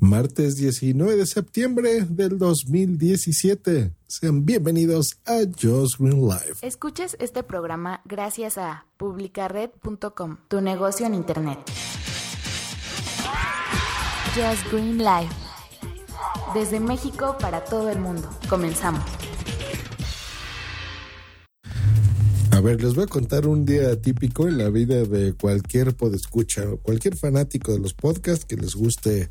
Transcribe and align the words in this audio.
martes 0.00 0.56
19 0.56 1.16
de 1.16 1.26
septiembre 1.26 2.04
del 2.08 2.38
2017. 2.38 3.92
Sean 4.06 4.44
bienvenidos 4.44 5.18
a 5.26 5.40
Just 5.44 5.98
Green 5.98 6.22
Live. 6.22 6.56
Escuches 6.62 7.16
este 7.20 7.42
programa 7.42 8.00
gracias 8.04 8.58
a 8.58 8.86
publicared.com, 8.96 10.38
tu 10.48 10.60
negocio 10.60 11.06
en 11.06 11.14
Internet. 11.14 11.58
Just 14.34 14.70
Green 14.72 14.98
Live. 14.98 15.30
Desde 16.54 16.80
México 16.80 17.36
para 17.40 17.64
todo 17.64 17.90
el 17.90 17.98
mundo. 17.98 18.28
Comenzamos. 18.48 19.04
A 22.58 22.60
ver, 22.60 22.82
les 22.82 22.96
voy 22.96 23.04
a 23.04 23.06
contar 23.06 23.46
un 23.46 23.64
día 23.64 24.02
típico 24.02 24.48
en 24.48 24.58
la 24.58 24.68
vida 24.68 25.04
de 25.04 25.32
cualquier 25.32 25.94
podescucha 25.94 26.64
cualquier 26.82 27.16
fanático 27.16 27.72
de 27.72 27.78
los 27.78 27.94
podcasts 27.94 28.44
que 28.44 28.56
les 28.56 28.74
guste, 28.74 29.30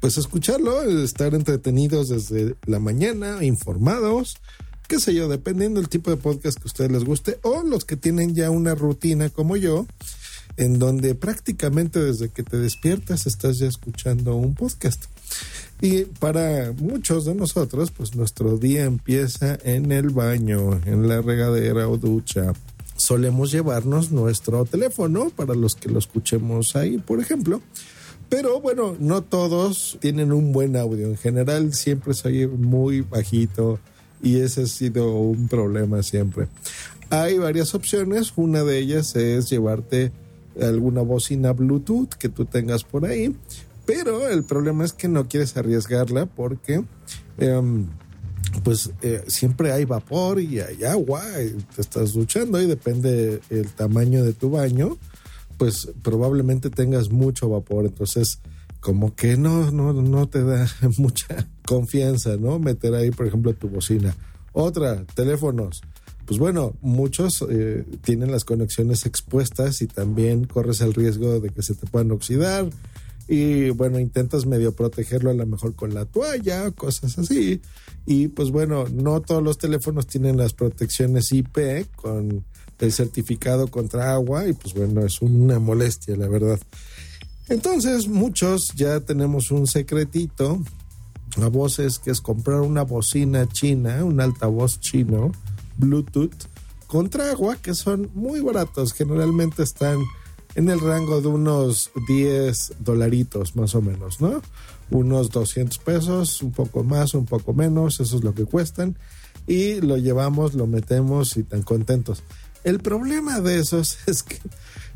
pues 0.00 0.18
escucharlo, 0.18 0.82
estar 1.02 1.34
entretenidos 1.34 2.10
desde 2.10 2.56
la 2.66 2.78
mañana, 2.78 3.42
informados, 3.42 4.36
qué 4.86 5.00
sé 5.00 5.14
yo, 5.14 5.28
dependiendo 5.28 5.80
del 5.80 5.88
tipo 5.88 6.10
de 6.10 6.18
podcast 6.18 6.58
que 6.58 6.64
a 6.64 6.66
ustedes 6.66 6.92
les 6.92 7.04
guste, 7.04 7.38
o 7.40 7.62
los 7.62 7.86
que 7.86 7.96
tienen 7.96 8.34
ya 8.34 8.50
una 8.50 8.74
rutina 8.74 9.30
como 9.30 9.56
yo, 9.56 9.86
en 10.58 10.78
donde 10.78 11.14
prácticamente 11.14 12.00
desde 12.00 12.28
que 12.28 12.42
te 12.42 12.58
despiertas 12.58 13.26
estás 13.26 13.60
ya 13.60 13.66
escuchando 13.66 14.36
un 14.36 14.54
podcast. 14.54 15.06
Y 15.80 16.04
para 16.04 16.72
muchos 16.72 17.24
de 17.24 17.34
nosotros, 17.34 17.92
pues 17.92 18.16
nuestro 18.16 18.58
día 18.58 18.84
empieza 18.84 19.58
en 19.62 19.92
el 19.92 20.10
baño, 20.10 20.80
en 20.86 21.08
la 21.08 21.20
regadera 21.22 21.88
o 21.88 21.96
ducha. 21.96 22.52
Solemos 22.96 23.52
llevarnos 23.52 24.10
nuestro 24.10 24.64
teléfono 24.64 25.30
para 25.30 25.54
los 25.54 25.76
que 25.76 25.88
lo 25.88 26.00
escuchemos 26.00 26.74
ahí, 26.74 26.98
por 26.98 27.20
ejemplo. 27.20 27.62
Pero 28.28 28.60
bueno, 28.60 28.96
no 28.98 29.22
todos 29.22 29.98
tienen 30.00 30.32
un 30.32 30.52
buen 30.52 30.76
audio. 30.76 31.06
En 31.06 31.16
general 31.16 31.72
siempre 31.72 32.12
soy 32.12 32.48
muy 32.48 33.02
bajito 33.02 33.78
y 34.20 34.40
ese 34.40 34.62
ha 34.62 34.66
sido 34.66 35.12
un 35.12 35.46
problema 35.46 36.02
siempre. 36.02 36.48
Hay 37.08 37.38
varias 37.38 37.76
opciones. 37.76 38.32
Una 38.34 38.64
de 38.64 38.78
ellas 38.78 39.14
es 39.14 39.48
llevarte 39.48 40.10
alguna 40.60 41.02
bocina 41.02 41.52
Bluetooth 41.52 42.14
que 42.14 42.28
tú 42.28 42.46
tengas 42.46 42.82
por 42.82 43.06
ahí 43.06 43.32
pero 43.88 44.28
el 44.28 44.44
problema 44.44 44.84
es 44.84 44.92
que 44.92 45.08
no 45.08 45.28
quieres 45.28 45.56
arriesgarla 45.56 46.26
porque 46.26 46.84
em, 47.38 47.86
pues 48.62 48.90
eh, 49.00 49.24
siempre 49.28 49.72
hay 49.72 49.86
vapor 49.86 50.40
y 50.40 50.60
hay 50.60 50.84
agua, 50.84 51.22
y 51.42 51.52
te 51.74 51.80
estás 51.80 52.12
duchando 52.12 52.60
y 52.60 52.66
depende 52.66 53.40
el 53.48 53.68
tamaño 53.68 54.22
de 54.24 54.34
tu 54.34 54.50
baño, 54.50 54.98
pues 55.56 55.88
probablemente 56.02 56.68
tengas 56.68 57.10
mucho 57.10 57.48
vapor, 57.48 57.86
entonces 57.86 58.40
como 58.80 59.14
que 59.14 59.38
no, 59.38 59.70
no, 59.70 59.94
no 59.94 60.28
te 60.28 60.44
da 60.44 60.68
mucha 60.98 61.48
confianza, 61.66 62.36
¿no? 62.36 62.58
Meter 62.58 62.94
ahí, 62.94 63.10
por 63.10 63.26
ejemplo, 63.26 63.54
tu 63.54 63.70
bocina. 63.70 64.14
Otra, 64.52 65.02
teléfonos. 65.14 65.80
Pues 66.26 66.38
bueno, 66.38 66.74
muchos 66.82 67.42
eh, 67.48 67.86
tienen 68.02 68.32
las 68.32 68.44
conexiones 68.44 69.06
expuestas 69.06 69.80
y 69.80 69.86
también 69.86 70.44
corres 70.44 70.82
el 70.82 70.92
riesgo 70.92 71.40
de 71.40 71.48
que 71.48 71.62
se 71.62 71.74
te 71.74 71.86
puedan 71.86 72.10
oxidar 72.10 72.68
y 73.28 73.68
bueno, 73.70 73.98
intentas 74.00 74.46
medio 74.46 74.74
protegerlo 74.74 75.30
a 75.30 75.34
lo 75.34 75.46
mejor 75.46 75.74
con 75.74 75.92
la 75.92 76.06
toalla, 76.06 76.70
cosas 76.70 77.18
así. 77.18 77.60
Y 78.06 78.28
pues 78.28 78.50
bueno, 78.50 78.86
no 78.90 79.20
todos 79.20 79.42
los 79.42 79.58
teléfonos 79.58 80.06
tienen 80.06 80.38
las 80.38 80.54
protecciones 80.54 81.30
IP 81.32 81.86
con 81.94 82.44
el 82.78 82.92
certificado 82.92 83.68
contra 83.68 84.14
agua 84.14 84.48
y 84.48 84.54
pues 84.54 84.72
bueno, 84.72 85.04
es 85.04 85.20
una 85.20 85.58
molestia, 85.58 86.16
la 86.16 86.28
verdad. 86.28 86.58
Entonces, 87.48 88.08
muchos 88.08 88.72
ya 88.74 89.00
tenemos 89.00 89.50
un 89.50 89.66
secretito 89.66 90.62
a 91.36 91.48
voces 91.48 91.98
que 91.98 92.10
es 92.10 92.20
comprar 92.20 92.60
una 92.60 92.82
bocina 92.82 93.46
china, 93.46 94.04
un 94.04 94.20
altavoz 94.20 94.80
chino, 94.80 95.32
Bluetooth, 95.76 96.34
contra 96.86 97.30
agua, 97.30 97.56
que 97.56 97.74
son 97.74 98.10
muy 98.14 98.40
baratos, 98.40 98.94
generalmente 98.94 99.62
están 99.62 99.98
en 100.58 100.68
el 100.68 100.80
rango 100.80 101.20
de 101.20 101.28
unos 101.28 101.92
10 102.08 102.72
dolaritos 102.80 103.54
más 103.54 103.76
o 103.76 103.80
menos, 103.80 104.20
¿no? 104.20 104.42
Unos 104.90 105.30
200 105.30 105.78
pesos, 105.78 106.42
un 106.42 106.50
poco 106.50 106.82
más, 106.82 107.14
un 107.14 107.26
poco 107.26 107.54
menos, 107.54 108.00
eso 108.00 108.16
es 108.16 108.24
lo 108.24 108.34
que 108.34 108.44
cuestan. 108.44 108.98
Y 109.46 109.80
lo 109.80 109.98
llevamos, 109.98 110.54
lo 110.54 110.66
metemos 110.66 111.36
y 111.36 111.44
tan 111.44 111.62
contentos. 111.62 112.24
El 112.64 112.80
problema 112.80 113.40
de 113.40 113.60
esos 113.60 113.98
es 114.08 114.24
que 114.24 114.36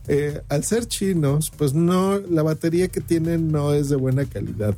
eh, 0.08 0.42
al 0.48 0.64
ser 0.64 0.86
chinos, 0.88 1.52
pues 1.56 1.74
no, 1.74 2.18
la 2.18 2.42
batería 2.42 2.88
que 2.88 3.00
tienen 3.00 3.52
no 3.52 3.72
es 3.72 3.88
de 3.88 3.94
buena 3.94 4.24
calidad. 4.24 4.74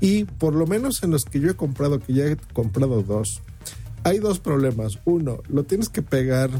Y 0.00 0.24
por 0.24 0.54
lo 0.54 0.66
menos 0.66 1.02
en 1.02 1.12
los 1.12 1.24
que 1.24 1.40
yo 1.40 1.48
he 1.50 1.56
comprado, 1.56 1.98
que 1.98 2.12
ya 2.12 2.26
he 2.26 2.36
comprado 2.52 3.02
dos, 3.02 3.40
hay 4.04 4.18
dos 4.18 4.38
problemas. 4.38 4.98
Uno, 5.06 5.38
lo 5.48 5.64
tienes 5.64 5.88
que 5.88 6.02
pegar 6.02 6.50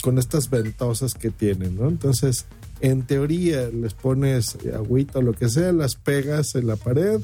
con 0.00 0.18
estas 0.18 0.50
ventosas 0.50 1.14
que 1.14 1.30
tienen, 1.30 1.76
¿no? 1.76 1.88
Entonces, 1.88 2.46
en 2.80 3.02
teoría 3.02 3.68
les 3.68 3.94
pones 3.94 4.56
agüita 4.74 5.18
o 5.18 5.22
lo 5.22 5.32
que 5.32 5.48
sea, 5.48 5.72
las 5.72 5.94
pegas 5.94 6.54
en 6.54 6.66
la 6.66 6.76
pared, 6.76 7.20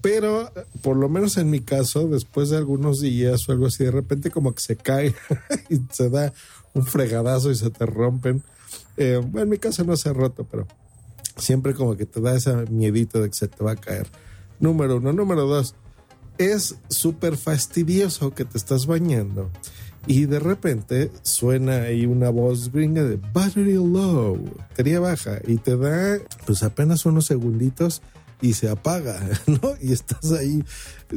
pero 0.00 0.50
por 0.82 0.96
lo 0.96 1.08
menos 1.08 1.36
en 1.36 1.50
mi 1.50 1.60
caso, 1.60 2.08
después 2.08 2.50
de 2.50 2.56
algunos 2.56 3.00
días 3.00 3.48
o 3.48 3.52
algo 3.52 3.66
así, 3.66 3.84
de 3.84 3.90
repente 3.90 4.30
como 4.30 4.54
que 4.54 4.62
se 4.62 4.76
cae 4.76 5.14
y 5.68 5.80
se 5.90 6.08
da 6.08 6.32
un 6.74 6.86
fregadazo 6.86 7.50
y 7.50 7.56
se 7.56 7.70
te 7.70 7.84
rompen. 7.86 8.42
Eh, 8.96 9.20
bueno, 9.22 9.42
en 9.42 9.48
mi 9.50 9.58
caso 9.58 9.84
no 9.84 9.96
se 9.96 10.08
ha 10.08 10.12
roto, 10.12 10.46
pero 10.50 10.66
siempre 11.36 11.74
como 11.74 11.96
que 11.96 12.06
te 12.06 12.20
da 12.20 12.36
ese 12.36 12.54
miedito 12.70 13.20
de 13.20 13.28
que 13.28 13.36
se 13.36 13.48
te 13.48 13.62
va 13.62 13.72
a 13.72 13.76
caer. 13.76 14.06
Número 14.60 14.96
uno. 14.96 15.12
Número 15.12 15.46
dos, 15.46 15.74
es 16.38 16.76
súper 16.88 17.36
fastidioso 17.36 18.34
que 18.34 18.44
te 18.44 18.58
estás 18.58 18.86
bañando 18.86 19.50
y 20.06 20.26
de 20.26 20.38
repente 20.38 21.10
suena 21.22 21.82
ahí 21.82 22.06
una 22.06 22.30
voz 22.30 22.72
gringa 22.72 23.04
de 23.04 23.18
battery 23.32 23.74
low, 23.74 24.38
batería 24.58 25.00
baja, 25.00 25.38
y 25.46 25.56
te 25.56 25.76
da 25.76 26.18
pues 26.46 26.62
apenas 26.62 27.04
unos 27.06 27.26
segunditos 27.26 28.02
y 28.40 28.54
se 28.54 28.68
apaga, 28.68 29.20
¿no? 29.46 29.74
Y 29.80 29.92
estás 29.92 30.32
ahí 30.32 30.64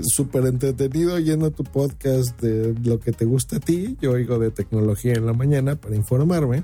súper 0.01 0.45
entretenido 0.45 1.15
oyendo 1.15 1.51
tu 1.51 1.63
podcast 1.63 2.39
de 2.41 2.73
lo 2.83 2.99
que 2.99 3.11
te 3.11 3.25
gusta 3.25 3.57
a 3.57 3.59
ti. 3.59 3.97
Yo 4.01 4.11
oigo 4.11 4.39
de 4.39 4.51
tecnología 4.51 5.13
en 5.13 5.25
la 5.25 5.33
mañana 5.33 5.75
para 5.75 5.95
informarme. 5.95 6.63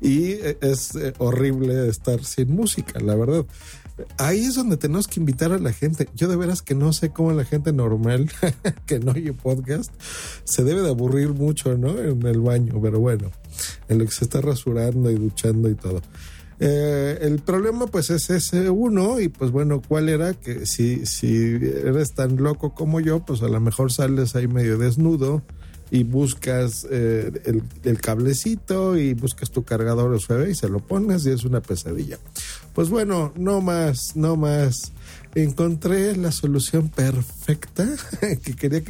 Y 0.00 0.32
es 0.60 0.96
eh, 0.96 1.12
horrible 1.18 1.88
estar 1.88 2.24
sin 2.24 2.52
música, 2.54 2.98
la 2.98 3.14
verdad 3.14 3.46
ahí 4.18 4.44
es 4.44 4.54
donde 4.54 4.76
tenemos 4.76 5.08
que 5.08 5.20
invitar 5.20 5.52
a 5.52 5.58
la 5.58 5.72
gente. 5.72 6.08
Yo 6.14 6.28
de 6.28 6.36
veras 6.36 6.62
que 6.62 6.74
no 6.74 6.92
sé 6.92 7.10
cómo 7.10 7.32
la 7.32 7.44
gente 7.44 7.72
normal 7.72 8.30
que 8.86 8.98
no 8.98 9.12
oye 9.12 9.32
podcast 9.32 9.92
se 10.44 10.64
debe 10.64 10.82
de 10.82 10.90
aburrir 10.90 11.30
mucho, 11.30 11.76
¿no? 11.76 11.98
En 11.98 12.24
el 12.26 12.40
baño, 12.40 12.80
pero 12.82 13.00
bueno, 13.00 13.30
en 13.88 13.98
lo 13.98 14.04
que 14.04 14.12
se 14.12 14.24
está 14.24 14.40
rasurando 14.40 15.10
y 15.10 15.14
duchando 15.14 15.68
y 15.68 15.74
todo. 15.74 16.02
Eh, 16.60 17.18
el 17.22 17.40
problema 17.40 17.86
pues 17.88 18.10
es 18.10 18.30
ese 18.30 18.70
uno 18.70 19.18
y 19.18 19.28
pues 19.28 19.50
bueno, 19.50 19.82
¿cuál 19.86 20.08
era? 20.08 20.34
Que 20.34 20.64
si, 20.66 21.06
si 21.06 21.56
eres 21.56 22.14
tan 22.14 22.36
loco 22.36 22.74
como 22.74 23.00
yo, 23.00 23.24
pues 23.24 23.42
a 23.42 23.48
lo 23.48 23.60
mejor 23.60 23.90
sales 23.90 24.36
ahí 24.36 24.46
medio 24.46 24.78
desnudo 24.78 25.42
y 25.92 26.04
buscas 26.04 26.86
eh, 26.90 27.60
el, 27.84 28.00
cablecito 28.00 28.96
y 28.96 29.12
buscas 29.12 29.50
tu 29.50 29.62
cargador 29.62 30.10
USB 30.10 30.48
y 30.48 30.54
se 30.54 30.70
lo 30.70 30.80
pones 30.80 31.26
y 31.26 31.30
es 31.30 31.44
una 31.44 31.60
pesadilla. 31.60 32.18
Pues 32.74 32.88
bueno, 32.88 33.34
no 33.36 33.60
más, 33.60 34.16
no 34.16 34.36
más. 34.36 34.92
Encontré 35.34 36.16
la 36.16 36.32
solución 36.32 36.88
perfecta 36.88 37.86
que 38.42 38.56
quería, 38.56 38.82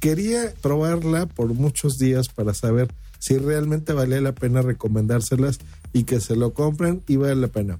quería 0.00 0.52
probarla 0.60 1.24
por 1.24 1.54
muchos 1.54 1.96
días 1.96 2.28
para 2.28 2.52
saber 2.52 2.88
si 3.18 3.38
realmente 3.38 3.94
valía 3.94 4.20
la 4.20 4.34
pena 4.34 4.60
recomendárselas 4.60 5.60
y 5.94 6.04
que 6.04 6.20
se 6.20 6.36
lo 6.36 6.52
compren 6.52 7.02
y 7.08 7.16
vale 7.16 7.36
la 7.36 7.48
pena. 7.48 7.78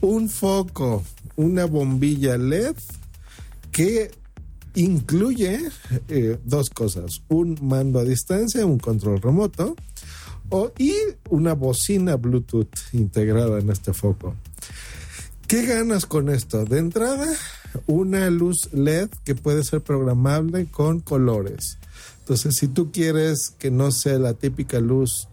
Un 0.00 0.30
foco, 0.30 1.04
una 1.36 1.66
bombilla 1.66 2.38
LED 2.38 2.76
que 3.70 4.12
incluye 4.74 5.60
eh, 6.08 6.38
dos 6.44 6.70
cosas, 6.70 7.22
un 7.28 7.58
mando 7.62 7.98
a 7.98 8.04
distancia, 8.04 8.66
un 8.66 8.78
control 8.78 9.20
remoto 9.20 9.76
y 10.78 10.94
una 11.30 11.54
bocina 11.54 12.16
Bluetooth 12.16 12.68
integrada 12.92 13.58
en 13.58 13.70
este 13.70 13.92
foco. 13.92 14.34
¿Qué 15.48 15.66
ganas 15.66 16.06
con 16.06 16.28
esto? 16.28 16.64
De 16.64 16.78
entrada, 16.78 17.26
una 17.86 18.30
luz 18.30 18.72
LED 18.72 19.10
que 19.24 19.34
puede 19.34 19.64
ser 19.64 19.80
programable 19.80 20.66
con 20.66 21.00
colores. 21.00 21.78
Entonces, 22.20 22.56
si 22.56 22.68
tú 22.68 22.90
quieres 22.92 23.52
que 23.58 23.70
no 23.70 23.90
sea 23.90 24.18
la 24.18 24.34
típica 24.34 24.80
luz 24.80 25.28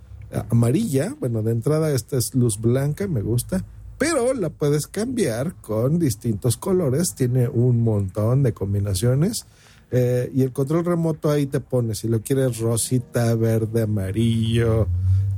amarilla, 0.49 1.15
bueno, 1.19 1.44
de 1.44 1.51
entrada 1.51 1.91
esta 1.91 2.17
es 2.17 2.35
luz 2.35 2.59
blanca, 2.59 3.07
me 3.07 3.21
gusta, 3.21 3.63
pero 4.01 4.33
la 4.33 4.50
puedes 4.50 4.88
cambiar 4.88 5.53
con 5.62 6.00
distintos 6.00 6.57
colores, 6.57 7.13
tiene 7.13 7.48
un 7.48 7.83
montón 7.83 8.42
de 8.42 8.51
combinaciones. 8.51 9.45
Eh, 9.92 10.31
y 10.33 10.42
el 10.42 10.51
control 10.51 10.86
remoto 10.86 11.30
ahí 11.30 11.45
te 11.45 11.59
pone, 11.59 11.94
si 11.94 12.07
lo 12.07 12.24
quieres 12.24 12.57
rosita, 12.57 13.36
verde, 13.36 13.83
amarillo, 13.83 14.88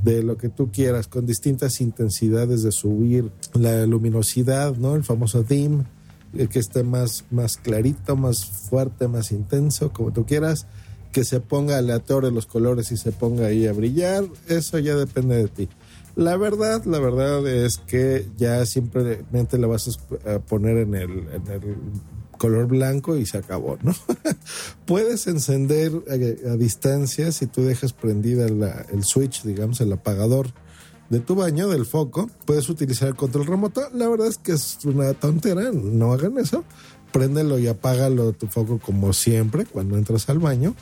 de 0.02 0.22
lo 0.22 0.38
que 0.38 0.48
tú 0.48 0.70
quieras, 0.72 1.08
con 1.08 1.26
distintas 1.26 1.82
intensidades 1.82 2.62
de 2.62 2.72
subir 2.72 3.30
la 3.52 3.84
luminosidad, 3.84 4.74
¿no? 4.78 4.94
El 4.94 5.04
famoso 5.04 5.42
dim, 5.42 5.84
eh, 6.32 6.46
que 6.46 6.60
esté 6.60 6.84
más, 6.84 7.26
más 7.30 7.58
clarito, 7.58 8.16
más 8.16 8.46
fuerte, 8.46 9.08
más 9.08 9.30
intenso, 9.30 9.92
como 9.92 10.10
tú 10.10 10.24
quieras, 10.24 10.66
que 11.12 11.24
se 11.24 11.40
ponga 11.40 11.76
aleatorio 11.76 12.30
los 12.30 12.46
colores 12.46 12.90
y 12.92 12.96
se 12.96 13.12
ponga 13.12 13.48
ahí 13.48 13.66
a 13.66 13.74
brillar, 13.74 14.24
eso 14.48 14.78
ya 14.78 14.94
depende 14.94 15.36
de 15.36 15.48
ti. 15.48 15.68
La 16.16 16.36
verdad, 16.36 16.84
la 16.84 17.00
verdad 17.00 17.46
es 17.46 17.78
que 17.78 18.26
ya 18.36 18.64
simplemente 18.66 19.58
la 19.58 19.66
vas 19.66 19.98
a 20.26 20.38
poner 20.38 20.78
en 20.78 20.94
el, 20.94 21.10
en 21.10 21.46
el 21.50 21.76
color 22.38 22.66
blanco 22.66 23.16
y 23.16 23.26
se 23.26 23.38
acabó, 23.38 23.78
¿no? 23.82 23.94
Puedes 24.86 25.26
encender 25.26 25.92
a, 26.08 26.56
distancia 26.56 27.32
si 27.32 27.46
tú 27.46 27.62
dejas 27.62 27.92
prendida 27.92 28.46
el 28.46 29.04
switch, 29.04 29.42
digamos, 29.42 29.80
el 29.80 29.92
apagador 29.92 30.48
de 31.10 31.20
tu 31.20 31.34
baño, 31.34 31.68
del 31.68 31.86
foco. 31.86 32.30
Puedes 32.44 32.68
utilizar 32.68 33.08
el 33.08 33.16
control 33.16 33.46
remoto. 33.46 33.88
La 33.92 34.08
verdad 34.08 34.28
es 34.28 34.38
que 34.38 34.52
es 34.52 34.78
una 34.84 35.14
tontera, 35.14 35.70
no 35.72 36.12
hagan 36.12 36.38
eso. 36.38 36.64
Préndelo 37.12 37.58
y 37.58 37.66
apágalo 37.66 38.32
tu 38.32 38.46
foco 38.48 38.78
como 38.78 39.12
siempre 39.12 39.64
cuando 39.66 39.96
entras 39.96 40.28
al 40.28 40.38
baño. 40.38 40.74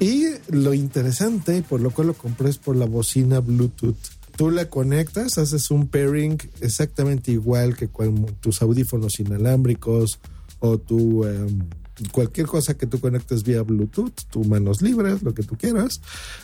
Y 0.00 0.26
lo 0.50 0.74
interesante, 0.74 1.62
por 1.68 1.80
lo 1.80 1.90
cual 1.90 2.08
lo 2.08 2.14
compré, 2.14 2.50
es 2.50 2.58
por 2.58 2.76
la 2.76 2.86
bocina 2.86 3.40
Bluetooth. 3.40 4.17
Tú 4.38 4.52
la 4.52 4.70
conectas, 4.70 5.36
haces 5.36 5.72
un 5.72 5.88
pairing 5.88 6.38
exactamente 6.60 7.32
igual 7.32 7.74
que 7.74 7.88
con 7.88 8.24
tus 8.36 8.62
audífonos 8.62 9.18
inalámbricos 9.18 10.20
o 10.60 10.78
tu 10.78 11.24
em, 11.24 11.68
cualquier 12.12 12.46
cosa 12.46 12.74
que 12.74 12.86
tú 12.86 13.00
conectes 13.00 13.42
vía 13.42 13.62
Bluetooth, 13.62 14.14
tu 14.30 14.44
manos 14.44 14.80
libres, 14.80 15.24
lo 15.24 15.34
que 15.34 15.42
tú 15.42 15.56
quieras, 15.56 16.00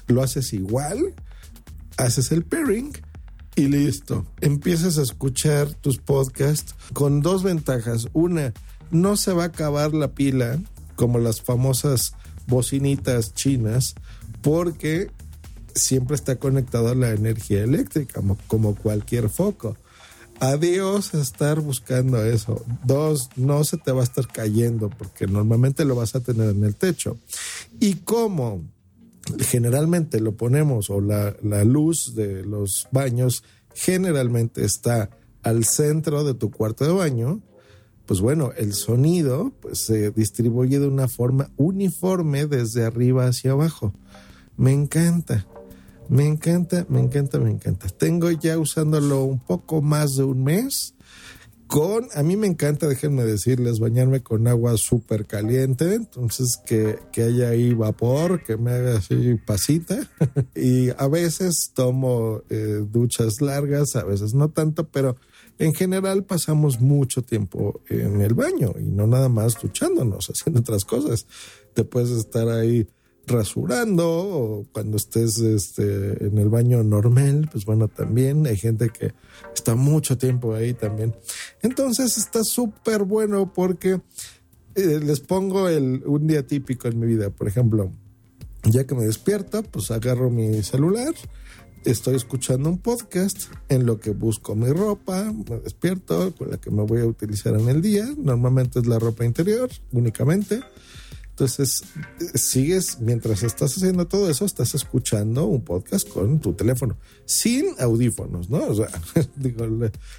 lo 0.09 0.25
haces 0.25 0.53
igual, 0.55 1.15
haces 1.97 2.33
el 2.33 2.43
pairing 2.43 2.91
y 3.55 3.69
listo. 3.69 4.27
Empiezas 4.41 4.99
a 4.99 5.03
escuchar 5.03 5.73
tus 5.75 5.99
podcasts 5.99 6.75
con 6.95 7.21
dos 7.21 7.45
ventajas. 7.45 8.09
Una, 8.13 8.55
no 8.91 9.17
se 9.17 9.33
va 9.33 9.45
a 9.45 9.47
acabar 9.47 9.95
la 9.95 10.15
pila 10.15 10.59
como 10.97 11.21
las 11.21 11.43
famosas 11.43 12.15
bocinitas 12.49 13.35
chinas 13.35 13.95
porque 14.43 15.13
siempre 15.75 16.17
está 16.17 16.37
conectado 16.37 16.89
a 16.89 16.95
la 16.95 17.11
energía 17.11 17.63
eléctrica 17.63 18.21
como 18.47 18.75
cualquier 18.75 19.29
foco. 19.29 19.77
Adiós 20.41 21.15
estar 21.15 21.61
buscando 21.61 22.25
eso. 22.25 22.65
Dos, 22.85 23.31
no 23.37 23.63
se 23.65 23.77
te 23.77 23.93
va 23.93 24.01
a 24.01 24.05
estar 24.05 24.27
cayendo 24.27 24.91
porque 24.91 25.27
normalmente 25.27 25.85
lo 25.85 25.95
vas 25.95 26.15
a 26.15 26.21
tener 26.21 26.51
en 26.51 26.65
el 26.65 26.75
techo. 26.75 27.19
Y 27.81 27.97
como 27.97 28.63
generalmente 29.39 30.21
lo 30.21 30.33
ponemos 30.33 30.91
o 30.91 31.01
la, 31.01 31.35
la 31.43 31.65
luz 31.65 32.15
de 32.15 32.45
los 32.45 32.89
baños 32.91 33.43
generalmente 33.75 34.65
está 34.65 35.11
al 35.43 35.65
centro 35.65 36.25
de 36.25 36.35
tu 36.35 36.51
cuarto 36.51 36.85
de 36.85 36.93
baño, 36.93 37.41
pues 38.07 38.21
bueno, 38.21 38.51
el 38.57 38.75
sonido 38.75 39.53
pues, 39.61 39.87
se 39.87 40.11
distribuye 40.11 40.79
de 40.79 40.89
una 40.89 41.09
forma 41.09 41.51
uniforme 41.57 42.47
desde 42.47 42.85
arriba 42.85 43.27
hacia 43.27 43.53
abajo. 43.53 43.95
Me 44.57 44.73
encanta. 44.73 45.47
Me 46.09 46.27
encanta, 46.27 46.87
me 46.89 47.01
encanta, 47.01 47.39
me 47.39 47.51
encanta. 47.51 47.89
Tengo 47.89 48.31
ya 48.31 48.59
usándolo 48.59 49.25
un 49.25 49.39
poco 49.39 49.83
más 49.83 50.17
de 50.17 50.25
un 50.25 50.45
mes. 50.45 50.95
Con, 51.67 52.07
a 52.15 52.23
mí 52.23 52.37
me 52.37 52.47
encanta, 52.47 52.87
déjenme 52.87 53.25
decirles, 53.25 53.81
bañarme 53.81 54.23
con 54.23 54.47
agua 54.47 54.77
súper 54.77 55.27
caliente, 55.27 55.95
entonces 55.95 56.59
que, 56.65 56.99
que, 57.11 57.23
haya 57.23 57.49
ahí 57.49 57.73
vapor, 57.73 58.45
que 58.45 58.59
me 58.59 58.71
haga 58.73 58.99
así 58.99 59.37
pasita. 59.47 60.09
y 60.55 60.91
a 60.91 61.09
veces 61.09 61.73
tomo 61.75 62.43
eh, 62.51 62.85
duchas 62.87 63.41
largas, 63.41 63.97
a 63.97 64.05
veces 64.05 64.35
no 64.35 64.51
tanto, 64.51 64.87
pero 64.89 65.17
en 65.59 65.73
general 65.73 66.25
pasamos 66.25 66.81
mucho 66.81 67.23
tiempo 67.23 67.81
en 67.89 68.21
el 68.21 68.35
baño 68.35 68.75
y 68.79 68.91
no 68.91 69.07
nada 69.07 69.29
más 69.29 69.55
duchándonos, 69.61 70.27
haciendo 70.31 70.61
otras 70.61 70.85
cosas. 70.85 71.27
Te 71.73 71.85
puedes 71.85 72.11
estar 72.11 72.49
ahí 72.51 72.87
rasurando 73.27 74.09
o 74.09 74.67
cuando 74.73 74.97
estés 74.97 75.39
este, 75.39 76.27
en 76.27 76.39
el 76.39 76.49
baño 76.49 76.83
normal, 76.83 77.49
pues 77.51 77.65
bueno, 77.65 77.89
también 77.89 78.47
hay 78.47 78.57
gente 78.57 78.91
que 78.91 79.13
está 79.55 79.75
mucho 79.75 80.19
tiempo 80.19 80.55
ahí 80.55 80.75
también. 80.75 81.15
Entonces 81.63 82.19
está 82.19 82.45
súper 82.45 83.05
bueno 83.05 83.53
porque 83.53 84.01
eh, 84.75 85.01
les 85.03 85.21
pongo 85.21 85.69
el, 85.69 86.03
un 86.07 86.27
día 86.27 86.47
típico 86.47 86.89
en 86.89 86.99
mi 86.99 87.07
vida, 87.07 87.31
por 87.31 87.49
ejemplo, 87.49 87.91
ya 88.65 88.85
que 88.85 88.95
me 88.95 89.05
despierto, 89.05 89.63
pues 89.63 89.91
agarro 89.91 90.31
mi 90.31 90.63
celular, 90.63 91.15
estoy 91.85 92.17
escuchando 92.17 92.71
un 92.71 92.79
podcast 92.79 93.43
en 93.69 93.87
lo 93.87 94.01
que 94.01 94.11
busco 94.11 94.55
mi 94.55 94.69
ropa, 94.69 95.33
me 95.49 95.59
despierto 95.61 96.35
con 96.35 96.51
la 96.51 96.57
que 96.57 96.71
me 96.71 96.83
voy 96.83 97.03
a 97.03 97.07
utilizar 97.07 97.55
en 97.59 97.69
el 97.69 97.83
día, 97.83 98.07
normalmente 98.17 98.79
es 98.79 98.87
la 98.87 98.99
ropa 98.99 99.25
interior 99.25 99.71
únicamente 99.93 100.63
entonces, 101.35 101.83
sigues, 102.37 103.01
mientras 103.01 103.43
estás 103.43 103.77
haciendo 103.77 104.07
todo 104.07 104.31
eso, 104.31 104.45
estás 104.45 104.77
escuchando 104.77 105.47
un 105.47 105.65
podcast 105.65 106.09
con 106.09 106.39
tu 106.39 106.53
teléfono, 106.53 106.97
sin 107.25 107.75
audífonos, 107.81 108.49
¿no? 108.51 108.65
O 108.65 108.75
sea, 108.77 108.87
digo, 109.37 109.67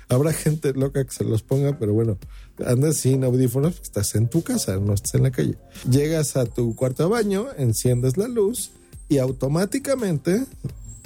habrá 0.10 0.34
gente 0.34 0.74
loca 0.74 1.06
que 1.06 1.14
se 1.14 1.24
los 1.24 1.42
ponga, 1.42 1.80
pero 1.80 1.94
bueno, 1.94 2.18
andas 2.66 2.98
sin 2.98 3.24
audífonos, 3.24 3.80
estás 3.82 4.14
en 4.16 4.28
tu 4.28 4.44
casa, 4.44 4.76
no 4.76 4.94
estás 4.94 5.16
en 5.16 5.24
la 5.24 5.32
calle. 5.32 5.58
Llegas 5.90 6.36
a 6.36 6.44
tu 6.44 6.76
cuarto 6.76 7.04
de 7.04 7.10
baño, 7.10 7.48
enciendes 7.58 8.18
la 8.18 8.28
luz 8.28 8.72
y 9.08 9.20
automáticamente 9.20 10.44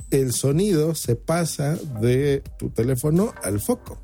el 0.10 0.34
sonido 0.34 0.96
se 0.96 1.18
pasa 1.18 1.76
de 2.02 2.42
tu 2.58 2.72
teléfono 2.72 3.36
al 3.44 3.60
foco. 3.60 4.00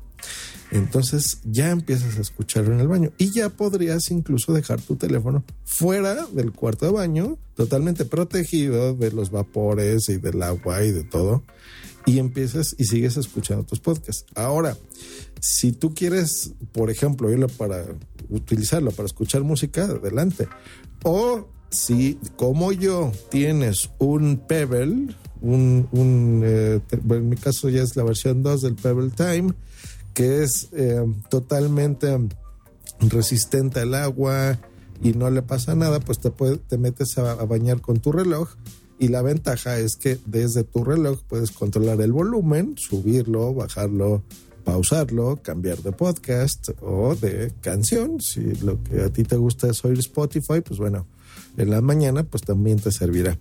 Entonces 0.76 1.38
ya 1.44 1.70
empiezas 1.70 2.18
a 2.18 2.20
escucharlo 2.20 2.74
en 2.74 2.80
el 2.80 2.88
baño 2.88 3.10
y 3.16 3.30
ya 3.30 3.48
podrías 3.48 4.10
incluso 4.10 4.52
dejar 4.52 4.80
tu 4.80 4.96
teléfono 4.96 5.42
fuera 5.64 6.26
del 6.26 6.52
cuarto 6.52 6.86
de 6.86 6.92
baño, 6.92 7.38
totalmente 7.54 8.04
protegido 8.04 8.94
de 8.94 9.10
los 9.10 9.30
vapores 9.30 10.08
y 10.08 10.18
del 10.18 10.42
agua 10.42 10.84
y 10.84 10.92
de 10.92 11.04
todo. 11.04 11.42
Y 12.04 12.18
empiezas 12.18 12.76
y 12.78 12.84
sigues 12.84 13.16
escuchando 13.16 13.64
tus 13.64 13.80
podcasts. 13.80 14.26
Ahora, 14.34 14.76
si 15.40 15.72
tú 15.72 15.94
quieres, 15.94 16.52
por 16.72 16.90
ejemplo, 16.90 17.32
irlo 17.32 17.48
para 17.48 17.84
utilizarlo 18.28 18.90
para 18.92 19.06
escuchar 19.06 19.42
música, 19.42 19.84
adelante. 19.84 20.46
O 21.02 21.48
si, 21.70 22.18
como 22.36 22.72
yo, 22.72 23.12
tienes 23.30 23.90
un 23.98 24.36
Pebble, 24.46 25.14
un, 25.40 26.42
eh, 26.44 26.80
en 26.92 27.28
mi 27.28 27.36
caso 27.36 27.68
ya 27.68 27.82
es 27.82 27.96
la 27.96 28.04
versión 28.04 28.42
2 28.42 28.62
del 28.62 28.74
Pebble 28.74 29.10
Time, 29.10 29.52
que 30.16 30.42
es 30.42 30.70
eh, 30.72 31.04
totalmente 31.28 32.18
resistente 33.00 33.80
al 33.80 33.94
agua 33.94 34.58
y 35.02 35.12
no 35.12 35.28
le 35.28 35.42
pasa 35.42 35.74
nada, 35.74 36.00
pues 36.00 36.18
te, 36.20 36.30
te 36.30 36.78
metes 36.78 37.18
a, 37.18 37.34
bañar 37.44 37.82
con 37.82 38.00
tu 38.00 38.12
reloj 38.12 38.48
y 38.98 39.08
la 39.08 39.20
ventaja 39.20 39.78
es 39.78 39.96
que 39.96 40.18
desde 40.24 40.64
tu 40.64 40.84
reloj 40.84 41.20
puedes 41.28 41.50
controlar 41.50 42.00
el 42.00 42.12
volumen, 42.12 42.76
subirlo, 42.78 43.52
bajarlo, 43.52 44.22
pausarlo, 44.64 45.38
cambiar 45.42 45.82
de 45.82 45.92
podcast 45.92 46.70
o 46.80 47.14
de 47.14 47.52
canción. 47.60 48.18
Si 48.18 48.40
lo 48.40 48.82
que 48.82 49.02
a 49.02 49.10
ti 49.10 49.22
te 49.22 49.36
gusta 49.36 49.68
es 49.68 49.84
oír 49.84 49.98
Spotify, 49.98 50.62
pues 50.64 50.80
bueno, 50.80 51.06
en 51.58 51.68
la 51.68 51.82
mañana 51.82 52.24
pues 52.24 52.42
también 52.42 52.78
te 52.78 52.90
servirá. 52.90 53.38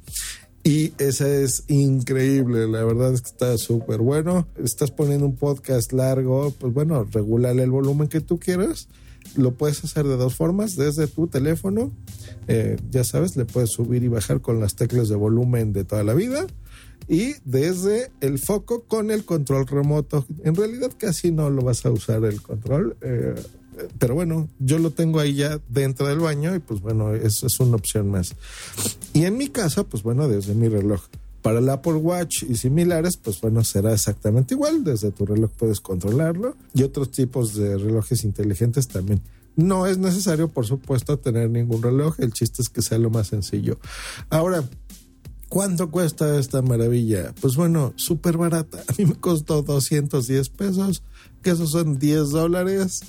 Y 0.67 0.93
esa 0.97 1.29
es 1.29 1.63
increíble, 1.67 2.67
la 2.67 2.83
verdad 2.83 3.13
es 3.13 3.21
que 3.21 3.29
está 3.29 3.55
súper 3.59 3.99
bueno. 3.99 4.47
Estás 4.55 4.89
poniendo 4.89 5.27
un 5.27 5.35
podcast 5.35 5.93
largo, 5.93 6.51
pues 6.59 6.73
bueno, 6.73 7.07
regularle 7.11 7.61
el 7.61 7.69
volumen 7.69 8.07
que 8.07 8.19
tú 8.19 8.39
quieras. 8.39 8.87
Lo 9.35 9.53
puedes 9.53 9.83
hacer 9.83 10.07
de 10.07 10.17
dos 10.17 10.33
formas, 10.33 10.75
desde 10.75 11.05
tu 11.05 11.27
teléfono, 11.27 11.91
eh, 12.47 12.77
ya 12.89 13.03
sabes, 13.03 13.37
le 13.37 13.45
puedes 13.45 13.69
subir 13.69 14.03
y 14.03 14.07
bajar 14.07 14.41
con 14.41 14.59
las 14.59 14.75
teclas 14.75 15.07
de 15.07 15.15
volumen 15.15 15.71
de 15.71 15.83
toda 15.83 16.03
la 16.03 16.15
vida. 16.15 16.47
Y 17.07 17.35
desde 17.43 18.11
el 18.21 18.39
foco 18.39 18.85
con 18.85 19.11
el 19.11 19.23
control 19.23 19.67
remoto. 19.67 20.25
En 20.43 20.55
realidad 20.55 20.91
casi 20.97 21.29
no 21.29 21.51
lo 21.51 21.61
vas 21.61 21.85
a 21.85 21.91
usar 21.91 22.25
el 22.25 22.41
control. 22.41 22.97
Eh, 23.01 23.35
pero 23.97 24.15
bueno, 24.15 24.49
yo 24.59 24.79
lo 24.79 24.91
tengo 24.91 25.19
ahí 25.19 25.35
ya 25.35 25.59
dentro 25.69 26.07
del 26.07 26.19
baño 26.19 26.55
y 26.55 26.59
pues 26.59 26.81
bueno, 26.81 27.13
eso 27.13 27.47
es 27.47 27.59
una 27.59 27.75
opción 27.75 28.09
más. 28.09 28.35
Y 29.13 29.25
en 29.25 29.37
mi 29.37 29.47
caso, 29.47 29.85
pues 29.87 30.03
bueno, 30.03 30.27
desde 30.27 30.53
mi 30.53 30.67
reloj. 30.67 31.01
Para 31.41 31.59
el 31.59 31.69
Apple 31.69 31.93
Watch 31.93 32.41
y 32.41 32.55
similares, 32.55 33.17
pues 33.17 33.39
bueno, 33.39 33.63
será 33.63 33.93
exactamente 33.93 34.55
igual. 34.55 34.83
Desde 34.83 35.11
tu 35.11 35.27
reloj 35.27 35.51
puedes 35.51 35.79
controlarlo 35.79 36.55
y 36.73 36.81
otros 36.81 37.11
tipos 37.11 37.53
de 37.53 37.77
relojes 37.77 38.23
inteligentes 38.23 38.87
también. 38.87 39.21
No 39.55 39.85
es 39.85 39.99
necesario, 39.99 40.49
por 40.49 40.65
supuesto, 40.65 41.19
tener 41.19 41.51
ningún 41.51 41.83
reloj. 41.83 42.15
El 42.19 42.33
chiste 42.33 42.63
es 42.63 42.69
que 42.69 42.81
sea 42.81 42.97
lo 42.97 43.09
más 43.09 43.27
sencillo. 43.27 43.77
Ahora, 44.29 44.63
¿Cuánto 45.47 45.89
cuesta 45.91 46.37
esta 46.37 46.61
maravilla? 46.61 47.33
Pues 47.39 47.55
bueno, 47.55 47.93
súper 47.95 48.37
barata. 48.37 48.83
A 48.87 48.93
mí 48.97 49.05
me 49.05 49.15
costó 49.15 49.61
210 49.61 50.49
pesos, 50.49 51.03
que 51.41 51.51
esos 51.51 51.71
son 51.71 51.97
10 51.97 52.31
dólares. 52.31 53.01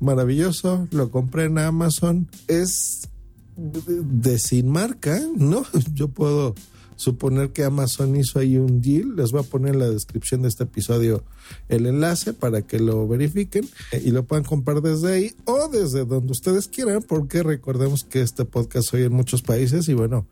Maravilloso, 0.00 0.88
lo 0.90 1.10
compré 1.10 1.44
en 1.44 1.58
Amazon. 1.58 2.28
Es 2.48 3.08
de, 3.56 4.38
sin 4.38 4.68
marca, 4.68 5.20
¿no? 5.36 5.64
Yo 5.94 6.08
puedo 6.08 6.54
suponer 6.96 7.50
que 7.50 7.64
Amazon 7.64 8.16
hizo 8.16 8.38
ahí 8.38 8.56
un 8.56 8.80
deal. 8.80 9.16
Les 9.16 9.32
voy 9.32 9.40
a 9.40 9.48
poner 9.48 9.74
en 9.74 9.80
la 9.80 9.90
descripción 9.90 10.42
de 10.42 10.48
este 10.48 10.64
episodio 10.64 11.24
el 11.68 11.86
enlace 11.86 12.32
para 12.32 12.62
que 12.62 12.78
lo 12.78 13.06
verifiquen 13.06 13.68
y 13.92 14.10
lo 14.10 14.24
puedan 14.24 14.44
comprar 14.44 14.80
desde 14.80 15.12
ahí 15.12 15.34
o 15.44 15.68
desde 15.68 16.04
donde 16.04 16.32
ustedes 16.32 16.68
quieran, 16.68 17.02
porque 17.02 17.42
recordemos 17.42 18.04
que 18.04 18.22
este 18.22 18.44
podcast 18.44 18.92
hoy 18.94 19.02
en 19.02 19.12
muchos 19.12 19.42
países 19.42 19.88
y 19.88 19.94
bueno, 19.94 20.26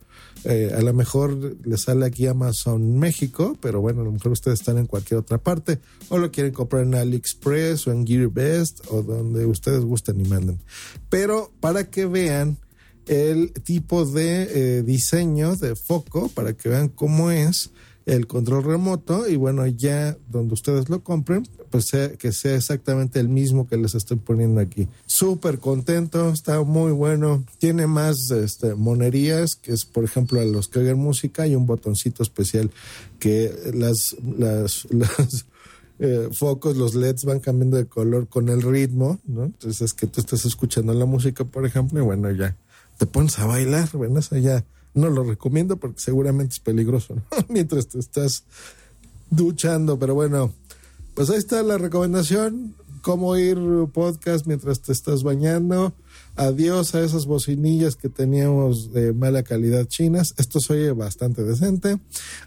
eh, 0.44 0.72
a 0.76 0.80
lo 0.82 0.92
mejor 0.92 1.56
les 1.64 1.82
sale 1.82 2.06
aquí 2.06 2.26
Amazon 2.26 2.98
México, 2.98 3.56
pero 3.60 3.80
bueno, 3.80 4.00
a 4.00 4.04
lo 4.04 4.12
mejor 4.12 4.32
ustedes 4.32 4.60
están 4.60 4.78
en 4.78 4.86
cualquier 4.86 5.20
otra 5.20 5.38
parte 5.38 5.78
o 6.08 6.18
lo 6.18 6.30
quieren 6.30 6.52
comprar 6.52 6.82
en 6.82 6.94
AliExpress 6.94 7.86
o 7.86 7.92
en 7.92 8.06
GearBest 8.06 8.80
o 8.88 9.02
donde 9.02 9.46
ustedes 9.46 9.84
gusten 9.84 10.20
y 10.20 10.28
manden. 10.28 10.58
Pero 11.08 11.52
para 11.60 11.90
que 11.90 12.06
vean 12.06 12.58
el 13.06 13.52
tipo 13.52 14.04
de 14.04 14.78
eh, 14.78 14.82
diseño 14.82 15.56
de 15.56 15.76
foco 15.76 16.28
para 16.28 16.52
que 16.52 16.68
vean 16.68 16.88
cómo 16.88 17.30
es 17.30 17.70
el 18.06 18.26
control 18.26 18.64
remoto 18.64 19.28
y 19.28 19.36
bueno 19.36 19.66
ya 19.66 20.16
donde 20.28 20.54
ustedes 20.54 20.88
lo 20.88 21.04
compren 21.04 21.46
pues 21.70 21.92
que 22.18 22.32
sea 22.32 22.56
exactamente 22.56 23.20
el 23.20 23.28
mismo 23.28 23.68
que 23.68 23.76
les 23.76 23.94
estoy 23.94 24.16
poniendo 24.16 24.60
aquí 24.60 24.88
súper 25.06 25.58
contento 25.58 26.30
está 26.30 26.62
muy 26.62 26.90
bueno 26.92 27.44
tiene 27.58 27.86
más 27.86 28.30
este, 28.30 28.74
monerías 28.74 29.54
que 29.54 29.72
es 29.72 29.84
por 29.84 30.04
ejemplo 30.04 30.40
a 30.40 30.44
los 30.44 30.68
que 30.68 30.80
oigan 30.80 30.98
música 30.98 31.44
hay 31.44 31.54
un 31.54 31.66
botoncito 31.66 32.24
especial 32.24 32.70
que 33.20 33.52
las 33.72 34.16
las, 34.20 34.86
eh, 35.98 36.28
focos, 36.32 36.76
los 36.76 36.96
LEDs 36.96 37.24
van 37.24 37.38
cambiando 37.38 37.76
de 37.76 37.86
color 37.86 38.26
con 38.26 38.48
el 38.48 38.60
ritmo. 38.60 39.20
Entonces 39.28 39.80
es 39.82 39.94
que 39.94 40.08
tú 40.08 40.20
estás 40.20 40.44
escuchando 40.44 40.92
la 40.92 41.06
música, 41.06 41.44
por 41.44 41.64
ejemplo, 41.64 42.00
y 42.00 42.02
bueno, 42.02 42.30
ya 42.32 42.56
te 43.02 43.06
pones 43.06 43.36
a 43.40 43.46
bailar, 43.46 43.88
bueno, 43.94 44.20
eso 44.20 44.36
ya 44.36 44.64
no 44.94 45.10
lo 45.10 45.24
recomiendo 45.24 45.76
porque 45.76 45.98
seguramente 45.98 46.52
es 46.52 46.60
peligroso, 46.60 47.16
¿no? 47.16 47.22
Mientras 47.48 47.88
te 47.88 47.98
estás 47.98 48.44
duchando, 49.28 49.98
pero 49.98 50.14
bueno, 50.14 50.52
pues 51.16 51.28
ahí 51.28 51.38
está 51.38 51.64
la 51.64 51.78
recomendación, 51.78 52.76
cómo 53.00 53.30
oír 53.30 53.58
podcast 53.92 54.46
mientras 54.46 54.82
te 54.82 54.92
estás 54.92 55.24
bañando. 55.24 55.94
Adiós 56.36 56.94
a 56.94 57.00
esas 57.00 57.26
bocinillas 57.26 57.96
que 57.96 58.08
teníamos 58.08 58.92
de 58.92 59.12
mala 59.12 59.42
calidad 59.42 59.86
chinas. 59.86 60.34
Esto 60.38 60.60
se 60.60 60.74
oye 60.74 60.92
bastante 60.92 61.42
decente. 61.42 61.98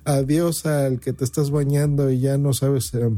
Adiós 0.05 0.65
al 0.65 1.01
que 1.01 1.11
te 1.11 1.25
estás 1.25 1.51
bañando 1.51 2.09
y 2.09 2.21
ya 2.21 2.37
no 2.37 2.53
sabes, 2.53 2.93
eh, 2.93 3.09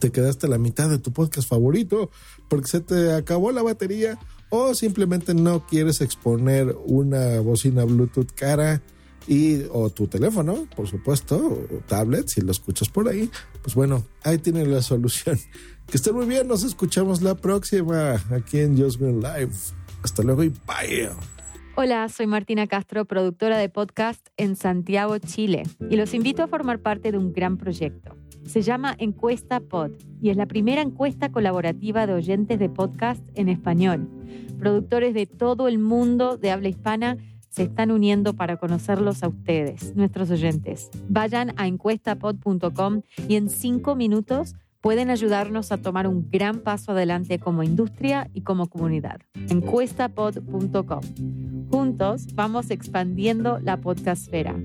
te 0.00 0.10
quedaste 0.10 0.48
la 0.48 0.58
mitad 0.58 0.90
de 0.90 0.98
tu 0.98 1.12
podcast 1.12 1.48
favorito 1.48 2.10
porque 2.48 2.66
se 2.66 2.80
te 2.80 3.12
acabó 3.12 3.52
la 3.52 3.62
batería 3.62 4.18
o 4.50 4.74
simplemente 4.74 5.34
no 5.34 5.66
quieres 5.66 6.00
exponer 6.00 6.74
una 6.86 7.40
bocina 7.40 7.84
Bluetooth 7.84 8.32
cara 8.34 8.82
y 9.26 9.64
o 9.72 9.90
tu 9.90 10.06
teléfono, 10.06 10.66
por 10.74 10.88
supuesto, 10.88 11.36
o 11.36 11.78
tablet, 11.86 12.28
si 12.28 12.40
lo 12.40 12.50
escuchas 12.50 12.88
por 12.88 13.08
ahí, 13.08 13.30
pues 13.62 13.74
bueno, 13.74 14.06
ahí 14.24 14.38
tienen 14.38 14.72
la 14.72 14.80
solución. 14.82 15.38
Que 15.86 15.96
estén 15.96 16.14
muy 16.14 16.26
bien, 16.26 16.48
nos 16.48 16.64
escuchamos 16.64 17.22
la 17.22 17.34
próxima 17.34 18.22
aquí 18.30 18.60
en 18.60 18.80
Just 18.80 19.00
Green 19.00 19.20
Live. 19.20 19.52
Hasta 20.02 20.22
luego 20.22 20.44
y 20.44 20.48
bye. 20.48 21.10
Hola, 21.76 22.08
soy 22.08 22.26
Martina 22.26 22.66
Castro, 22.66 23.04
productora 23.04 23.56
de 23.58 23.68
podcast 23.68 24.26
en 24.36 24.56
Santiago, 24.56 25.18
Chile, 25.18 25.62
y 25.90 25.96
los 25.96 26.12
invito 26.12 26.42
a 26.42 26.48
formar 26.48 26.80
parte 26.80 27.12
de 27.12 27.18
un 27.18 27.32
gran 27.32 27.56
proyecto. 27.56 28.16
Se 28.48 28.62
llama 28.62 28.94
Encuesta 28.98 29.60
Pod 29.60 29.90
y 30.22 30.30
es 30.30 30.36
la 30.38 30.46
primera 30.46 30.80
encuesta 30.80 31.30
colaborativa 31.30 32.06
de 32.06 32.14
oyentes 32.14 32.58
de 32.58 32.70
podcast 32.70 33.22
en 33.34 33.50
español. 33.50 34.08
Productores 34.58 35.12
de 35.12 35.26
todo 35.26 35.68
el 35.68 35.78
mundo 35.78 36.38
de 36.38 36.50
habla 36.50 36.70
hispana 36.70 37.18
se 37.50 37.64
están 37.64 37.90
uniendo 37.90 38.32
para 38.34 38.56
conocerlos 38.56 39.22
a 39.22 39.28
ustedes, 39.28 39.94
nuestros 39.96 40.30
oyentes. 40.30 40.88
Vayan 41.10 41.52
a 41.58 41.66
encuestapod.com 41.66 43.02
y 43.28 43.36
en 43.36 43.50
cinco 43.50 43.94
minutos 43.94 44.54
pueden 44.80 45.10
ayudarnos 45.10 45.70
a 45.70 45.76
tomar 45.76 46.06
un 46.06 46.30
gran 46.30 46.60
paso 46.60 46.92
adelante 46.92 47.38
como 47.38 47.62
industria 47.62 48.30
y 48.32 48.42
como 48.42 48.68
comunidad. 48.68 49.20
Encuestapod.com. 49.50 51.00
Juntos 51.70 52.34
vamos 52.34 52.70
expandiendo 52.70 53.58
la 53.58 53.76
podcastfera. 53.76 54.56